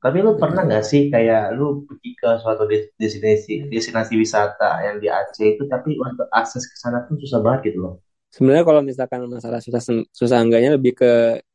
[0.04, 4.96] Tapi lu pernah nggak sih kayak lu pergi ke suatu des- destinasi destinasi wisata yang
[5.04, 7.94] di Aceh itu tapi untuk akses ke sana tuh susah banget gitu loh.
[8.34, 9.82] sebenarnya kalau misalkan masalah susah
[10.20, 11.08] susah enggaknya lebih ke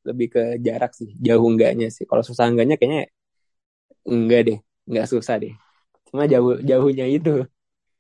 [0.09, 3.03] lebih ke jarak sih jauh enggaknya sih kalau susah enggaknya kayaknya
[4.13, 5.53] enggak deh enggak susah deh
[6.09, 7.31] cuma jauh jauhnya itu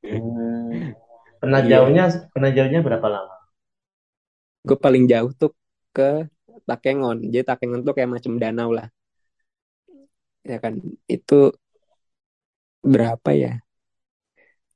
[0.03, 0.95] Hmm.
[1.41, 3.32] Pernah iya jauhnya pernah jauhnya berapa lama?
[4.62, 5.51] Gue paling jauh tuh
[5.90, 6.27] ke
[6.68, 8.87] Takengon jadi Takengon tuh kayak macam danau lah
[10.46, 11.55] ya kan itu
[12.83, 13.53] berapa ya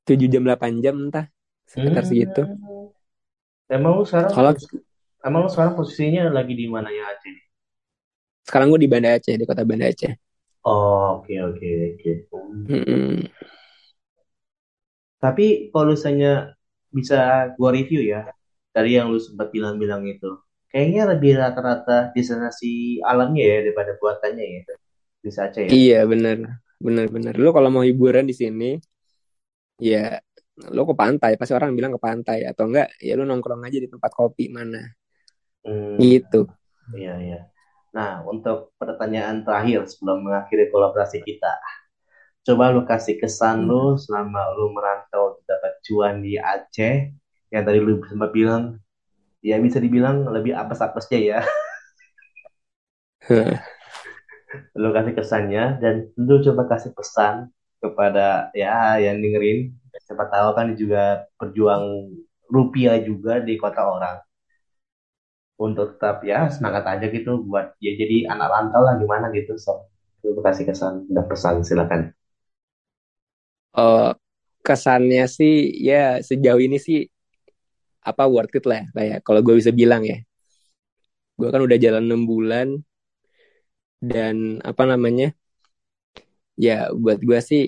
[0.07, 1.27] 7 jam 8 jam entah
[1.67, 2.95] sekitar segitu Hmm.
[3.67, 4.53] Emang lu sekarang kalau
[5.27, 7.35] emang lu sekarang posisinya lagi di mana ya Aceh?
[8.47, 10.15] sekarang gue di Banda Aceh di kota Banda Aceh
[10.67, 12.11] Oh, oke oke oke.
[12.35, 12.67] Hmm.
[12.67, 13.31] Mm-mm.
[15.23, 16.59] Tapi kalau misalnya
[16.91, 18.27] bisa gua review ya
[18.77, 20.37] dari yang lu sempat bilang-bilang itu,
[20.69, 24.63] kayaknya lebih rata-rata destinasi alamnya ya daripada buatannya ya.
[25.25, 25.71] Bisa Aceh ya.
[25.73, 26.61] iya bener.
[26.77, 28.77] Bener lu kalau mau hiburan di sini
[29.81, 30.21] ya
[30.69, 31.41] lu ke pantai.
[31.41, 32.45] Pasti orang bilang ke pantai.
[32.45, 34.85] Atau enggak ya lu nongkrong aja di tempat kopi mana.
[35.65, 36.45] Hmm, gitu.
[36.93, 37.41] Iya iya.
[37.97, 41.57] Nah, untuk pertanyaan terakhir sebelum mengakhiri kolaborasi kita,
[42.45, 47.11] coba lu kasih kesan lu selama lu merantau dapat cuan di Aceh,
[47.57, 48.63] yang tadi lu sempat bilang,
[49.41, 51.41] ya bisa dibilang lebih apes-apesnya ya.
[54.83, 55.95] Lu kasih kesannya dan
[56.27, 57.51] lu coba kasih pesan
[57.83, 59.59] kepada ya yang dengerin.
[60.07, 61.85] Siapa tahu kan juga berjuang
[62.53, 64.17] rupiah juga di kota orang
[65.65, 69.73] untuk tetap ya semangat aja gitu buat ya jadi anak rantau lah gimana gitu so
[70.25, 72.03] lu kasih kesan dan pesan silakan
[73.77, 74.05] Oh,
[74.67, 75.53] kesannya sih
[75.89, 76.99] ya sejauh ini sih
[78.07, 78.87] apa worth it lah.
[78.87, 80.23] Ya, kayak kalau gue bisa bilang ya.
[81.35, 82.69] Gue kan udah jalan enam bulan.
[83.99, 85.35] Dan apa namanya?
[86.57, 87.63] Ya buat gue sih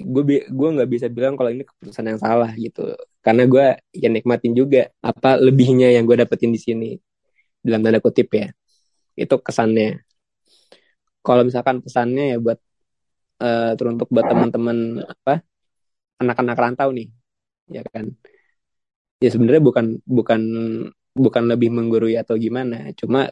[0.00, 2.92] gue gue nggak bisa bilang kalau ini keputusan yang salah gitu.
[3.24, 3.66] Karena gue
[3.96, 6.90] ya nikmatin juga apa lebihnya yang gue dapetin di sini.
[7.64, 8.52] Dalam tanda kutip ya.
[9.16, 10.04] Itu kesannya.
[11.20, 12.58] Kalau misalkan pesannya ya buat
[13.44, 15.44] uh, teruntuk buat teman-teman apa
[16.20, 17.08] anak-anak rantau nih.
[17.68, 18.16] Ya kan
[19.22, 20.40] ya sebenarnya bukan bukan
[21.14, 22.90] bukan lebih menggurui atau gimana.
[22.96, 23.28] Cuma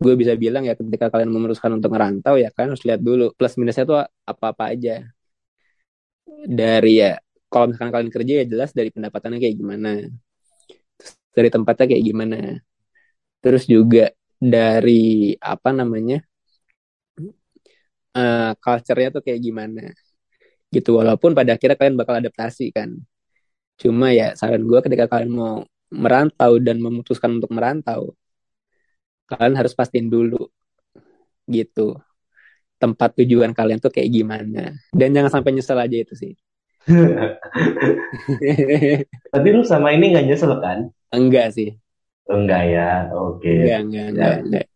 [0.00, 3.54] gue bisa bilang ya ketika kalian memutuskan untuk merantau ya kalian harus lihat dulu plus
[3.60, 5.06] minusnya tuh apa-apa aja.
[6.60, 7.12] Dari ya
[7.52, 9.90] kalau misalkan kalian kerja ya jelas dari pendapatannya kayak gimana.
[11.36, 12.38] Dari tempatnya kayak gimana.
[13.44, 16.18] Terus juga dari apa namanya
[18.16, 19.84] uh, culture-nya tuh kayak gimana.
[20.74, 22.90] Gitu walaupun pada akhirnya kalian bakal adaptasi kan
[23.80, 28.12] cuma ya saran gue ketika kalian mau merantau dan memutuskan untuk merantau
[29.26, 30.46] kalian harus pastiin dulu
[31.50, 31.98] gitu
[32.80, 34.72] tempat tujuan kalian tuh kayak gimana.
[34.90, 36.32] Dan jangan sampai nyesel aja itu sih.
[39.36, 40.88] Tapi lu sama ini nggak nyesel kan?
[41.12, 41.76] Enggak sih.
[42.24, 43.12] Enggak ya?
[43.12, 43.44] Oke.
[43.44, 43.76] Okay.
[43.76, 44.66] enggak enggak enggak, enggak.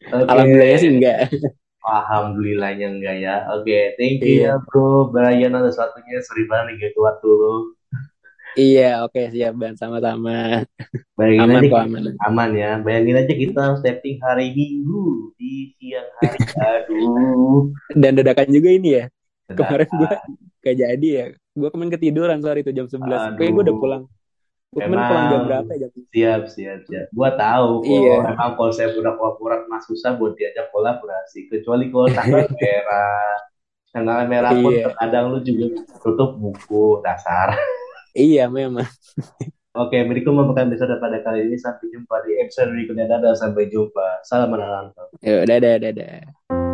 [0.00, 0.26] Okay.
[0.32, 1.18] alhamdulillah sih enggak.
[1.84, 3.36] Alhamdulillahnya enggak ya.
[3.52, 4.56] Oke okay, thank you iya.
[4.56, 5.12] ya bro.
[5.12, 7.76] Brian atas waktunya sering banget gitu waktu lu
[8.58, 10.66] Iya, oke okay, siap Ban sama-sama.
[11.14, 12.02] Bayangin aman, aja aman.
[12.26, 12.70] aman ya.
[12.82, 16.38] Bayangin aja kita setting hari Minggu di siang hari.
[16.58, 17.70] Aduh.
[17.94, 19.04] Dan dadakan juga ini ya.
[19.46, 19.54] Dadakan.
[19.54, 20.10] Kemarin gue
[20.66, 21.26] gak jadi ya.
[21.54, 23.38] Gue kemarin ketiduran sorry itu jam 11.
[23.38, 24.02] Kayak gue udah pulang.
[24.70, 25.88] Gue kemarin pulang jam berapa ya?
[25.90, 27.06] Siap, siap, siap.
[27.14, 28.34] Gue tahu iya.
[28.34, 31.46] emang kalau saya udah kolaborasi mas susah buat diajak kolaborasi.
[31.46, 33.34] Kecuali kalau tanggal merah.
[33.90, 34.86] Tanggal merah pun iya.
[34.90, 35.66] terkadang lu juga
[36.02, 37.54] tutup buku dasar.
[38.14, 38.88] Iya memang.
[39.70, 41.54] Oke, berikut merupakan episode pada kali ini.
[41.54, 43.06] Sampai jumpa di episode berikutnya.
[43.06, 44.26] Dadah, sampai jumpa.
[44.26, 46.69] Salam anak Yuk, dadah, dadah.